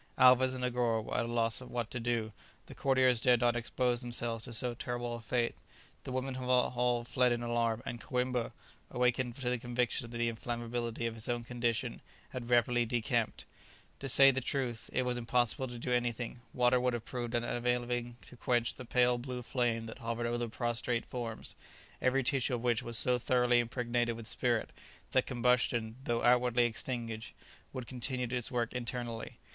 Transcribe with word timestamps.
Alvez 0.17 0.55
and 0.55 0.63
Negoro 0.63 1.03
were 1.03 1.13
at 1.15 1.25
a 1.25 1.27
loss 1.27 1.61
what 1.61 1.91
to 1.91 1.99
do; 1.99 2.31
the 2.65 2.73
courtiers 2.73 3.21
dared 3.21 3.41
not 3.41 3.55
expose 3.55 4.01
themselves 4.01 4.43
to 4.45 4.51
so 4.51 4.73
terrible 4.73 5.13
a 5.13 5.21
fate; 5.21 5.53
the 6.05 6.11
women 6.11 6.33
had 6.33 6.45
all 6.45 7.03
fled 7.03 7.31
in 7.31 7.43
alarm, 7.43 7.83
and 7.85 8.01
Coïmbra, 8.01 8.51
awakened 8.89 9.35
to 9.35 9.47
the 9.47 9.59
conviction 9.59 10.03
of 10.03 10.09
the 10.11 10.27
inflammability 10.27 11.05
of 11.05 11.13
his 11.13 11.29
own 11.29 11.43
condition, 11.43 12.01
had 12.29 12.49
rapidly 12.49 12.83
decamped. 12.83 13.45
[Illustration: 13.51 13.53
The 13.53 14.09
king 14.09 14.25
had 14.25 14.35
taken 14.35 14.45
fire 14.47 14.61
internally.] 14.63 14.73
To 14.73 14.79
say 14.79 14.87
the 14.87 14.87
truth, 14.87 14.89
it 14.91 15.05
was 15.05 15.17
impossible 15.19 15.67
to 15.67 15.77
do 15.77 15.91
anything; 15.91 16.41
water 16.51 16.79
would 16.81 16.93
have 16.95 17.05
proved 17.05 17.35
unavailing 17.35 18.17
to 18.23 18.35
quench 18.35 18.73
the 18.73 18.85
pale 18.85 19.19
blue 19.19 19.43
flame 19.43 19.85
that 19.85 19.99
hovered 19.99 20.25
over 20.25 20.39
the 20.39 20.49
prostrate 20.49 21.05
forms, 21.05 21.55
every 22.01 22.23
tissue 22.23 22.55
of 22.55 22.63
which 22.63 22.81
was 22.81 22.97
so 22.97 23.19
thoroughly 23.19 23.59
impregnated 23.59 24.15
with 24.15 24.25
spirit, 24.25 24.71
that 25.11 25.27
combustion, 25.27 25.95
though 26.05 26.23
outwardly 26.23 26.65
extinguished, 26.65 27.35
would 27.71 27.85
continue 27.85 28.25
its 28.31 28.49
work 28.49 28.73
internally. 28.73 29.37